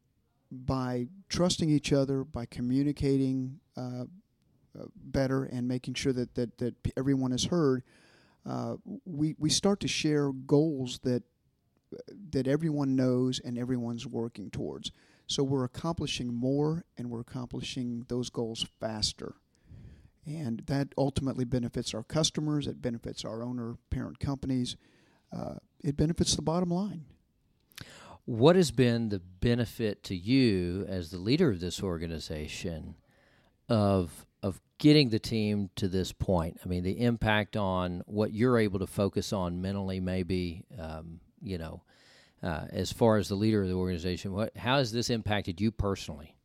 by 0.51 1.07
trusting 1.29 1.69
each 1.69 1.91
other, 1.91 2.23
by 2.23 2.45
communicating 2.45 3.59
uh, 3.75 4.05
uh, 4.79 4.85
better 4.95 5.43
and 5.45 5.67
making 5.67 5.95
sure 5.95 6.13
that, 6.13 6.35
that, 6.35 6.57
that 6.57 6.75
everyone 6.95 7.31
is 7.31 7.45
heard, 7.45 7.83
uh, 8.45 8.75
we, 9.05 9.35
we 9.37 9.49
start 9.49 9.79
to 9.81 9.87
share 9.87 10.31
goals 10.31 10.99
that 11.03 11.23
that 12.31 12.47
everyone 12.47 12.95
knows 12.95 13.39
and 13.39 13.57
everyone's 13.57 14.05
working 14.05 14.49
towards. 14.49 14.91
So 15.27 15.43
we're 15.43 15.63
accomplishing 15.63 16.33
more 16.33 16.85
and 16.97 17.09
we're 17.09 17.21
accomplishing 17.21 18.05
those 18.07 18.29
goals 18.29 18.65
faster. 18.79 19.35
And 20.27 20.59
that 20.67 20.89
ultimately 20.97 21.45
benefits 21.45 21.93
our 21.93 22.03
customers, 22.03 22.67
it 22.67 22.81
benefits 22.81 23.23
our 23.23 23.41
owner 23.41 23.77
parent 23.89 24.19
companies, 24.19 24.75
uh, 25.31 25.55
it 25.81 25.95
benefits 25.95 26.35
the 26.35 26.41
bottom 26.41 26.69
line. 26.69 27.05
What 28.25 28.57
has 28.57 28.71
been 28.71 29.07
the 29.07 29.19
benefit 29.19 30.03
to 30.03 30.15
you 30.15 30.85
as 30.89 31.11
the 31.11 31.17
leader 31.17 31.49
of 31.49 31.61
this 31.61 31.81
organization 31.81 32.95
of 33.69 34.25
of 34.43 34.61
getting 34.77 35.09
the 35.09 35.19
team 35.19 35.69
to 35.77 35.87
this 35.87 36.11
point? 36.11 36.59
I 36.63 36.67
mean, 36.67 36.83
the 36.83 36.99
impact 37.01 37.55
on 37.55 38.03
what 38.05 38.33
you're 38.33 38.57
able 38.57 38.79
to 38.79 38.87
focus 38.87 39.31
on 39.31 39.61
mentally, 39.61 40.01
maybe, 40.01 40.65
um, 40.77 41.21
you 41.41 41.57
know, 41.57 41.83
uh, 42.43 42.65
as 42.69 42.91
far 42.91 43.15
as 43.15 43.29
the 43.29 43.35
leader 43.35 43.61
of 43.61 43.69
the 43.69 43.75
organization. 43.75 44.33
What, 44.33 44.55
how 44.57 44.77
has 44.77 44.91
this 44.91 45.09
impacted 45.09 45.61
you 45.61 45.71
personally? 45.71 46.35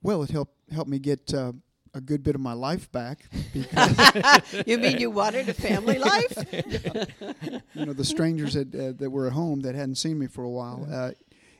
Well, 0.00 0.22
it 0.22 0.30
helped 0.30 0.54
helped 0.70 0.90
me 0.90 1.00
get 1.00 1.34
uh, 1.34 1.52
a 1.94 2.00
good 2.00 2.22
bit 2.22 2.34
of 2.34 2.40
my 2.40 2.52
life 2.52 2.90
back. 2.92 3.28
you 4.66 4.78
mean 4.78 4.98
you 4.98 5.10
wanted 5.10 5.48
a 5.48 5.54
family 5.54 5.98
life? 5.98 6.36
You 7.74 7.86
know, 7.86 7.92
the 7.92 8.04
strangers 8.04 8.54
that 8.54 8.74
uh, 8.74 8.92
that 8.98 9.10
were 9.10 9.26
at 9.26 9.32
home 9.32 9.60
that 9.60 9.74
hadn't 9.74 9.94
seen 9.94 10.18
me 10.18 10.26
for 10.26 10.42
a 10.44 10.50
while. 10.50 10.86
Uh, 10.90 11.12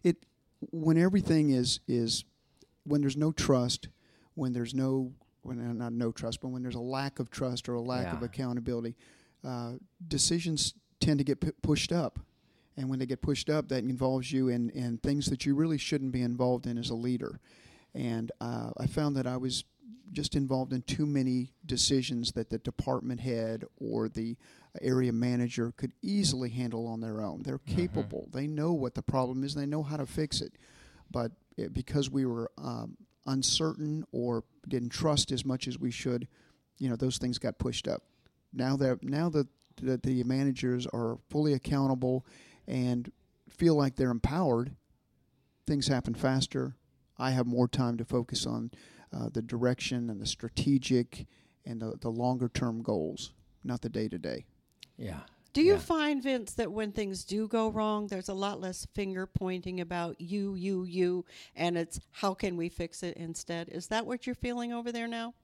it 0.03 0.27
when 0.71 0.99
everything 0.99 1.51
is 1.51 1.81
is 1.87 2.25
when 2.85 3.01
there's 3.01 3.17
no 3.17 3.33
trust, 3.33 3.89
when 4.35 4.53
there's 4.53 4.75
no 4.75 5.13
when 5.43 5.61
uh, 5.61 5.73
not 5.73 5.93
no 5.93 6.13
trust, 6.13 6.41
but 6.41 6.49
when 6.49 6.63
there's 6.63 6.75
a 6.75 6.81
lack 6.81 7.19
of 7.19 7.31
trust 7.31 7.69
or 7.69 7.75
a 7.75 7.81
lack 7.81 8.07
yeah. 8.07 8.13
of 8.13 8.23
accountability, 8.23 8.97
uh, 9.47 9.73
decisions 10.07 10.75
tend 11.01 11.19
to 11.19 11.25
get 11.25 11.41
p- 11.41 11.53
pushed 11.63 11.93
up. 11.93 12.19
And 12.77 12.89
when 12.89 12.99
they 12.99 13.07
get 13.07 13.21
pushed 13.21 13.51
up, 13.51 13.69
that 13.69 13.85
involves 13.85 14.33
you 14.33 14.49
in, 14.49 14.71
in 14.71 14.99
things 14.99 15.27
that 15.27 15.45
you 15.45 15.55
really 15.55 15.79
shouldn't 15.79 16.13
be 16.13 16.23
involved 16.23 16.67
in 16.67 16.79
as 16.79 16.91
a 16.91 16.95
leader. 16.95 17.41
And 17.95 18.31
uh, 18.41 18.71
I 18.79 18.87
found 18.87 19.17
that 19.17 19.27
I 19.27 19.37
was 19.37 19.65
just 20.13 20.35
involved 20.35 20.73
in 20.73 20.83
too 20.83 21.07
many 21.07 21.53
decisions 21.67 22.33
that 22.33 22.51
the 22.51 22.59
department 22.59 23.21
head 23.21 23.65
or 23.79 24.09
the 24.09 24.37
area 24.81 25.13
manager 25.13 25.73
could 25.77 25.93
easily 26.03 26.51
handle 26.51 26.87
on 26.87 27.01
their 27.01 27.21
own. 27.21 27.43
They're 27.43 27.59
mm-hmm. 27.59 27.77
capable. 27.77 28.23
Mm-hmm. 28.23 28.39
They 28.39 28.47
know 28.47 28.73
what 28.73 28.95
the 28.95 29.03
problem 29.03 29.45
is. 29.45 29.55
They 29.55 29.67
know 29.67 29.83
how 29.83 29.97
to 29.97 30.07
fix 30.07 30.41
it. 30.41 30.53
But 31.11 31.33
it, 31.57 31.73
because 31.73 32.11
we 32.11 32.27
were 32.27 32.51
um, 32.59 32.97
uncertain 33.27 34.05
or 34.13 34.45
didn't 34.69 34.91
trust 34.91 35.33
as 35.33 35.45
much 35.45 35.69
as 35.69 35.79
we 35.79 35.91
should, 35.91 36.29
you 36.79 36.89
know, 36.89 36.97
those 36.97 37.19
things 37.19 37.39
got 37.39 37.59
pushed 37.59 37.89
up. 37.89 38.03
Now 38.53 38.77
that 38.77 39.03
now 39.03 39.29
that, 39.31 39.47
that 39.83 40.03
the 40.03 40.23
managers 40.25 40.87
are 40.87 41.19
fully 41.31 41.53
accountable 41.53 42.27
and 42.67 43.11
feel 43.49 43.77
like 43.77 43.97
they're 43.97 44.11
empowered, 44.11 44.75
things 45.67 45.87
happen 45.89 46.15
faster. 46.15 46.77
I 47.21 47.31
have 47.33 47.47
more 47.47 47.69
time 47.69 47.99
to 47.99 48.05
focus 48.05 48.47
on 48.47 48.71
uh, 49.13 49.29
the 49.33 49.43
direction 49.43 50.11
and 50.11 50.21
the 50.21 50.27
strategic 50.27 51.27
and 51.67 51.81
the, 51.81 51.95
the 52.01 52.09
longer 52.09 52.49
term 52.49 52.83
goals, 52.83 53.33
not 53.63 53.83
the 53.83 53.89
day 53.89 54.09
to 54.09 54.19
day. 54.19 54.47
Yeah. 54.97 55.21
Do 55.53 55.63
you 55.63 55.75
yeah. 55.75 55.79
find, 55.81 56.23
Vince, 56.23 56.53
that 56.55 56.71
when 56.71 56.93
things 56.93 57.25
do 57.25 57.49
go 57.49 57.69
wrong, 57.69 58.07
there's 58.07 58.29
a 58.29 58.35
lot 58.35 58.61
less 58.61 58.87
finger 58.95 59.27
pointing 59.27 59.81
about 59.81 60.21
you, 60.21 60.55
you, 60.55 60.85
you, 60.85 61.25
and 61.57 61.77
it's 61.77 62.01
how 62.13 62.35
can 62.35 62.57
we 62.57 62.69
fix 62.69 63.03
it 63.03 63.17
instead? 63.17 63.69
Is 63.69 63.89
that 63.89 64.07
what 64.07 64.27
you're 64.27 64.37
feeling 64.37 64.73
over 64.73 64.93
there 64.93 65.09
now? 65.09 65.35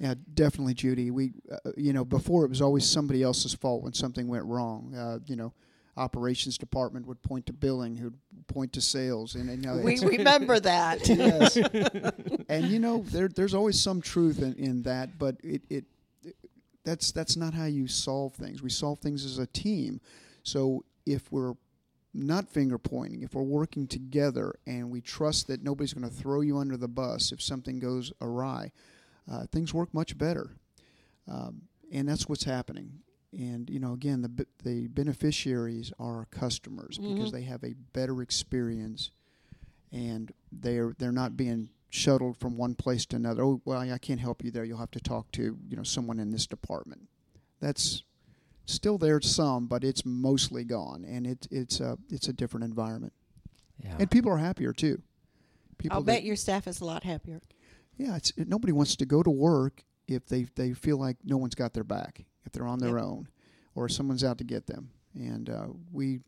Yeah, 0.00 0.14
definitely, 0.34 0.74
Judy. 0.74 1.10
We, 1.10 1.32
uh, 1.50 1.70
you 1.76 1.92
know, 1.92 2.04
before 2.04 2.44
it 2.44 2.48
was 2.48 2.60
always 2.60 2.88
somebody 2.88 3.22
else's 3.22 3.54
fault 3.54 3.82
when 3.82 3.92
something 3.92 4.28
went 4.28 4.44
wrong. 4.44 4.94
Uh, 4.94 5.18
you 5.26 5.36
know, 5.36 5.52
operations 5.98 6.56
department 6.56 7.06
would 7.06 7.20
point 7.22 7.46
to 7.46 7.52
billing, 7.52 7.96
who'd 7.96 8.18
point 8.46 8.72
to 8.74 8.80
sales, 8.80 9.34
and, 9.34 9.50
and 9.50 9.64
you 9.64 9.70
know, 9.70 9.78
we 9.78 9.98
remember 9.98 10.58
that. 10.60 11.06
yes, 11.08 11.56
and 12.48 12.66
you 12.66 12.78
know 12.78 13.02
there, 13.08 13.28
there's 13.28 13.54
always 13.54 13.80
some 13.80 14.00
truth 14.00 14.40
in, 14.40 14.54
in 14.54 14.82
that, 14.82 15.18
but 15.18 15.36
it, 15.42 15.62
it, 15.68 15.84
it 16.22 16.36
that's 16.84 17.12
that's 17.12 17.36
not 17.36 17.52
how 17.52 17.66
you 17.66 17.88
solve 17.88 18.34
things. 18.34 18.62
We 18.62 18.70
solve 18.70 19.00
things 19.00 19.24
as 19.24 19.38
a 19.38 19.46
team. 19.46 20.00
So 20.42 20.84
if 21.04 21.30
we're 21.32 21.54
not 22.14 22.48
finger 22.48 22.78
pointing, 22.78 23.22
if 23.22 23.34
we're 23.34 23.42
working 23.42 23.86
together 23.86 24.54
and 24.66 24.90
we 24.90 25.00
trust 25.00 25.48
that 25.48 25.62
nobody's 25.62 25.92
going 25.92 26.08
to 26.08 26.14
throw 26.14 26.40
you 26.40 26.58
under 26.58 26.76
the 26.76 26.88
bus 26.88 27.32
if 27.32 27.42
something 27.42 27.78
goes 27.78 28.12
awry, 28.20 28.72
uh, 29.30 29.44
things 29.52 29.74
work 29.74 29.92
much 29.92 30.16
better. 30.16 30.50
Um, 31.30 31.62
and 31.92 32.08
that's 32.08 32.28
what's 32.28 32.44
happening 32.44 33.00
and 33.32 33.68
you 33.68 33.78
know 33.78 33.92
again 33.92 34.22
the 34.22 34.46
the 34.64 34.88
beneficiaries 34.88 35.92
are 35.98 36.26
customers 36.30 36.98
mm-hmm. 36.98 37.14
because 37.14 37.32
they 37.32 37.42
have 37.42 37.62
a 37.62 37.74
better 37.92 38.22
experience 38.22 39.10
and 39.92 40.32
they're 40.52 40.94
they're 40.98 41.12
not 41.12 41.36
being 41.36 41.68
shuttled 41.90 42.36
from 42.36 42.56
one 42.56 42.74
place 42.74 43.06
to 43.06 43.16
another. 43.16 43.42
Oh 43.42 43.60
well 43.64 43.80
I 43.80 43.98
can't 43.98 44.20
help 44.20 44.44
you 44.44 44.50
there. 44.50 44.64
You'll 44.64 44.78
have 44.78 44.90
to 44.92 45.00
talk 45.00 45.30
to 45.32 45.58
you 45.68 45.76
know 45.76 45.82
someone 45.82 46.18
in 46.18 46.30
this 46.30 46.46
department. 46.46 47.08
That's 47.60 48.02
still 48.66 48.98
there 48.98 49.20
some 49.20 49.66
but 49.66 49.82
it's 49.82 50.04
mostly 50.04 50.62
gone 50.62 51.02
and 51.02 51.26
it, 51.26 51.46
it's 51.50 51.80
a 51.80 51.96
it's 52.10 52.28
a 52.28 52.32
different 52.32 52.64
environment. 52.64 53.12
Yeah. 53.82 53.96
and 53.98 54.10
people 54.10 54.32
are 54.32 54.38
happier 54.38 54.72
too. 54.72 55.00
People 55.78 55.96
I'll 55.96 56.02
bet 56.02 56.24
your 56.24 56.36
staff 56.36 56.66
is 56.66 56.80
a 56.80 56.84
lot 56.84 57.04
happier. 57.04 57.40
Yeah 57.96 58.16
it's 58.16 58.32
nobody 58.36 58.72
wants 58.72 58.96
to 58.96 59.06
go 59.06 59.22
to 59.22 59.30
work 59.30 59.84
if 60.06 60.26
they 60.26 60.46
they 60.54 60.72
feel 60.72 60.98
like 60.98 61.16
no 61.24 61.36
one's 61.36 61.54
got 61.54 61.72
their 61.72 61.84
back 61.84 62.24
if 62.48 62.52
they're 62.52 62.66
on 62.66 62.78
their 62.78 62.96
yep. 62.96 63.04
own 63.04 63.28
or 63.74 63.88
someone's 63.88 64.24
out 64.24 64.38
to 64.38 64.44
get 64.44 64.66
them. 64.66 64.90
And 65.14 65.48
uh, 65.50 65.66
we 65.92 66.20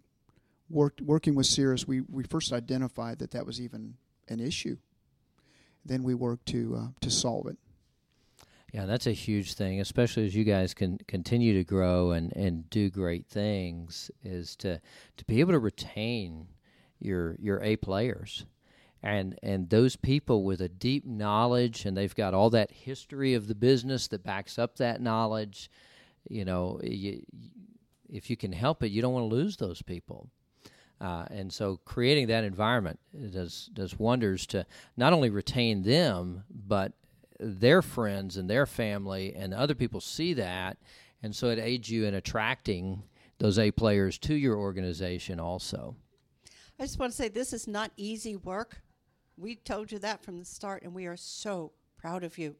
worked 0.69 1.01
working 1.01 1.35
with 1.35 1.47
Cirrus. 1.47 1.87
We 1.87 2.03
we 2.03 2.25
first 2.25 2.53
identified 2.53 3.19
that 3.19 3.33
that 3.33 3.47
was 3.47 3.61
even 3.61 3.95
an 4.29 4.41
issue. 4.41 4.77
Then 5.85 6.03
we 6.03 6.15
worked 6.15 6.47
to 6.47 6.77
uh, 6.77 6.89
to 7.01 7.11
solve 7.11 7.47
it. 7.47 7.57
Yeah, 8.73 8.87
that's 8.87 9.09
a 9.09 9.13
huge 9.13 9.55
thing, 9.55 9.81
especially 9.81 10.27
as 10.27 10.35
you 10.35 10.45
guys 10.45 10.75
can 10.75 10.99
continue 11.09 11.55
to 11.55 11.65
grow 11.65 12.13
and, 12.13 12.33
and 12.37 12.71
do 12.71 12.89
great 12.89 13.27
things. 13.27 14.11
Is 14.23 14.55
to 14.57 14.81
to 15.17 15.25
be 15.25 15.41
able 15.41 15.53
to 15.53 15.59
retain 15.59 16.47
your 17.01 17.37
your 17.41 17.63
A 17.63 17.77
players 17.77 18.45
and 19.03 19.39
and 19.43 19.71
those 19.71 19.97
people 19.97 20.45
with 20.45 20.61
a 20.61 20.69
deep 20.69 21.07
knowledge 21.07 21.85
and 21.85 21.97
they've 21.97 22.15
got 22.15 22.35
all 22.35 22.51
that 22.51 22.71
history 22.71 23.35
of 23.35 23.49
the 23.49 23.55
business 23.55 24.09
that 24.09 24.23
backs 24.23 24.59
up 24.59 24.77
that 24.77 25.01
knowledge 25.01 25.71
you 26.29 26.45
know, 26.45 26.81
you, 26.83 27.23
if 28.09 28.31
you 28.31 28.37
can 28.37 28.53
help 28.53 28.83
it, 28.83 28.91
you 28.91 29.03
don't 29.03 29.13
want 29.13 29.31
to 29.31 29.35
lose 29.35 29.57
those 29.57 29.83
people. 29.83 30.29
Uh, 31.01 31.25
and 31.31 31.53
so 31.53 31.79
creating 31.85 32.27
that 32.27 32.45
environment 32.45 32.99
does 33.33 33.71
does 33.73 33.99
wonders 33.99 34.47
to 34.47 34.67
not 34.99 35.15
only 35.15 35.31
retain 35.31 35.83
them, 35.83 36.45
but 36.51 36.93
their 37.39 37.81
friends 37.81 38.37
and 38.37 38.51
their 38.51 38.67
family 38.67 39.35
and 39.35 39.55
other 39.55 39.75
people 39.75 40.01
see 40.01 40.35
that, 40.35 40.77
and 41.23 41.35
so 41.35 41.49
it 41.49 41.59
aids 41.59 41.89
you 41.89 42.05
in 42.05 42.15
attracting 42.15 43.03
those 43.39 43.59
A 43.59 43.71
players 43.71 44.19
to 44.19 44.35
your 44.35 44.57
organization 44.57 45.41
also. 45.41 45.97
I 46.79 46.83
just 46.85 46.99
want 46.99 47.13
to 47.13 47.17
say 47.17 47.29
this 47.29 47.55
is 47.55 47.67
not 47.67 47.93
easy 47.97 48.37
work. 48.37 48.83
We 49.39 49.57
told 49.57 49.91
you 49.91 49.99
that 50.01 50.23
from 50.23 50.39
the 50.39 50.45
start, 50.45 50.83
and 50.83 50.95
we 50.95 51.07
are 51.07 51.17
so 51.17 51.73
proud 51.97 52.25
of 52.25 52.37
you. 52.37 52.57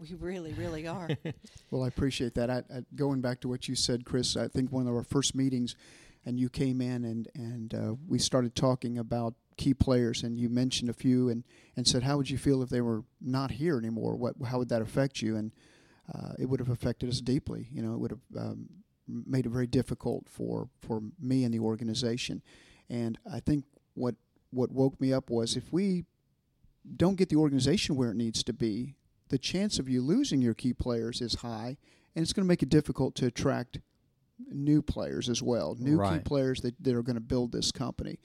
We 0.00 0.14
really, 0.14 0.54
really 0.54 0.86
are. 0.86 1.10
well, 1.70 1.82
I 1.82 1.88
appreciate 1.88 2.34
that. 2.34 2.48
I, 2.48 2.62
I, 2.74 2.80
going 2.94 3.20
back 3.20 3.40
to 3.40 3.48
what 3.48 3.68
you 3.68 3.74
said, 3.74 4.06
Chris, 4.06 4.34
I 4.34 4.48
think 4.48 4.72
one 4.72 4.86
of 4.86 4.94
our 4.94 5.02
first 5.02 5.34
meetings, 5.34 5.76
and 6.24 6.40
you 6.40 6.48
came 6.48 6.80
in 6.80 7.04
and 7.04 7.28
and 7.34 7.74
uh, 7.74 7.94
we 8.08 8.18
started 8.18 8.54
talking 8.54 8.96
about 8.96 9.34
key 9.58 9.74
players, 9.74 10.22
and 10.22 10.38
you 10.38 10.48
mentioned 10.48 10.88
a 10.88 10.94
few, 10.94 11.28
and 11.28 11.44
and 11.76 11.86
said, 11.86 12.02
how 12.02 12.16
would 12.16 12.30
you 12.30 12.38
feel 12.38 12.62
if 12.62 12.70
they 12.70 12.80
were 12.80 13.04
not 13.20 13.50
here 13.50 13.76
anymore? 13.76 14.16
What 14.16 14.36
how 14.46 14.58
would 14.58 14.70
that 14.70 14.80
affect 14.80 15.20
you? 15.20 15.36
And 15.36 15.52
uh, 16.14 16.32
it 16.38 16.46
would 16.46 16.60
have 16.60 16.70
affected 16.70 17.10
us 17.10 17.20
deeply. 17.20 17.68
You 17.70 17.82
know, 17.82 17.92
it 17.92 17.98
would 17.98 18.10
have 18.10 18.46
um, 18.48 18.68
made 19.06 19.44
it 19.44 19.50
very 19.50 19.66
difficult 19.66 20.28
for 20.30 20.70
for 20.80 21.02
me 21.20 21.44
and 21.44 21.52
the 21.52 21.60
organization. 21.60 22.42
And 22.88 23.18
I 23.30 23.40
think 23.40 23.64
what 23.94 24.14
what 24.50 24.72
woke 24.72 24.98
me 24.98 25.12
up 25.12 25.28
was 25.28 25.56
if 25.56 25.70
we 25.72 26.04
don't 26.96 27.16
get 27.16 27.28
the 27.28 27.36
organization 27.36 27.96
where 27.96 28.10
it 28.10 28.16
needs 28.16 28.42
to 28.44 28.54
be, 28.54 28.96
the 29.30 29.38
chance 29.38 29.78
of 29.78 29.88
you 29.88 30.02
losing 30.02 30.42
your 30.42 30.54
key 30.54 30.72
players 30.74 31.20
is 31.20 31.36
high, 31.36 31.78
and 32.14 32.22
it's 32.22 32.32
going 32.32 32.44
to 32.44 32.48
make 32.48 32.62
it 32.62 32.68
difficult 32.68 33.14
to 33.16 33.26
attract 33.26 33.80
new 34.52 34.82
players 34.82 35.28
as 35.28 35.42
well, 35.42 35.76
new 35.78 35.96
right. 35.96 36.18
key 36.18 36.18
players 36.20 36.60
that, 36.60 36.74
that 36.82 36.94
are 36.94 37.02
going 37.02 37.16
to 37.16 37.20
build 37.20 37.52
this 37.52 37.72
company. 37.72 38.18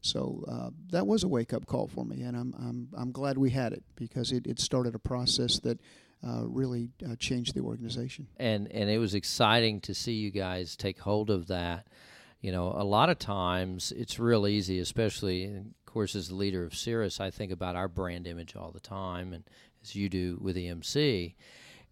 So 0.00 0.44
uh, 0.48 0.70
that 0.90 1.06
was 1.06 1.22
a 1.22 1.28
wake 1.28 1.52
up 1.52 1.66
call 1.66 1.86
for 1.86 2.04
me, 2.04 2.22
and 2.22 2.36
I'm 2.36 2.54
I'm 2.58 2.88
I'm 2.96 3.12
glad 3.12 3.38
we 3.38 3.50
had 3.50 3.72
it 3.72 3.84
because 3.94 4.32
it, 4.32 4.46
it 4.48 4.58
started 4.58 4.96
a 4.96 4.98
process 4.98 5.60
that 5.60 5.80
uh, 6.26 6.42
really 6.44 6.90
uh, 7.08 7.14
changed 7.16 7.54
the 7.54 7.60
organization. 7.60 8.26
And 8.36 8.70
and 8.72 8.90
it 8.90 8.98
was 8.98 9.14
exciting 9.14 9.80
to 9.82 9.94
see 9.94 10.14
you 10.14 10.32
guys 10.32 10.76
take 10.76 10.98
hold 10.98 11.30
of 11.30 11.46
that. 11.46 11.86
You 12.40 12.50
know, 12.50 12.74
a 12.76 12.82
lot 12.82 13.10
of 13.10 13.20
times 13.20 13.92
it's 13.96 14.18
real 14.18 14.48
easy, 14.48 14.80
especially, 14.80 15.44
of 15.44 15.64
course, 15.86 16.16
as 16.16 16.28
the 16.28 16.34
leader 16.34 16.64
of 16.64 16.74
Cirrus, 16.74 17.20
I 17.20 17.30
think 17.30 17.52
about 17.52 17.76
our 17.76 17.86
brand 17.86 18.26
image 18.26 18.56
all 18.56 18.72
the 18.72 18.80
time, 18.80 19.32
and 19.32 19.44
as 19.82 19.94
you 19.94 20.08
do 20.08 20.38
with 20.40 20.56
EMC. 20.56 21.34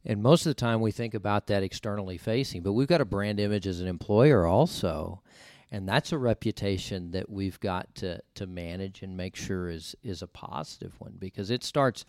And 0.04 0.22
most 0.22 0.46
of 0.46 0.50
the 0.50 0.54
time 0.54 0.80
we 0.80 0.92
think 0.92 1.12
about 1.14 1.46
that 1.48 1.62
externally 1.62 2.16
facing, 2.16 2.62
but 2.62 2.72
we've 2.72 2.88
got 2.88 3.02
a 3.02 3.04
brand 3.04 3.38
image 3.38 3.66
as 3.66 3.80
an 3.80 3.86
employer 3.86 4.46
also. 4.46 5.22
and 5.70 5.88
that's 5.88 6.12
a 6.12 6.18
reputation 6.18 7.10
that 7.12 7.30
we've 7.30 7.60
got 7.60 7.94
to 7.96 8.20
to 8.34 8.46
manage 8.46 9.02
and 9.02 9.16
make 9.16 9.36
sure 9.36 9.68
is 9.70 9.94
is 10.02 10.22
a 10.22 10.26
positive 10.26 10.92
one 10.98 11.14
because 11.18 11.50
it 11.50 11.62
starts 11.62 12.04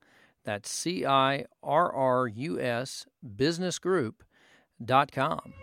That's 0.44 0.70
C 0.70 1.06
I 1.06 1.44
R 1.62 1.92
R 1.92 2.26
U 2.26 2.60
S 2.60 3.06
businessgroup.com. 3.24 5.54